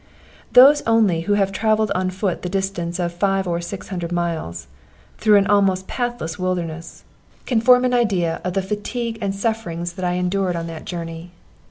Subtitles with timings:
[0.53, 4.65] Those only who have travelled on foot the distance of five or six hundred miles,
[5.19, 7.03] through an almost pathless wilderness,
[7.45, 11.29] can form an idea of the fatigue and sufferings that I endured on that journey.